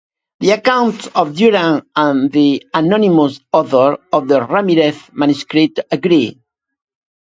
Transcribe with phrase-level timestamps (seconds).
[0.39, 6.39] The accounts of Duran and the anonymous author of the Ramirez manuscript agree.